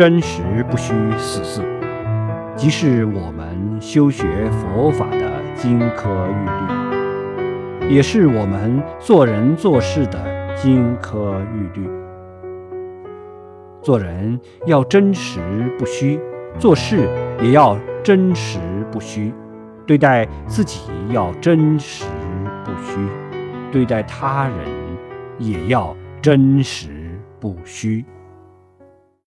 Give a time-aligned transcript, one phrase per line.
[0.00, 1.62] 真实不虚四字
[2.56, 7.94] 即是我们修学佛法的金科玉律。
[7.94, 11.86] 也是我们做人做事的金科玉律。
[13.82, 15.38] 做人要真实
[15.78, 16.18] 不虚
[16.58, 17.06] 做事
[17.42, 18.58] 也要真实
[18.90, 19.34] 不虚。
[19.86, 22.06] 对待自己要真实
[22.64, 23.06] 不虚
[23.70, 24.56] 对待他人
[25.38, 26.88] 也要真实
[27.38, 28.02] 不虚。